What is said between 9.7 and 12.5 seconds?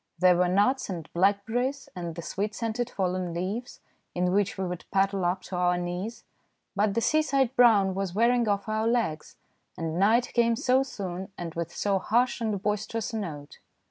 and night came so soon and with so harsh and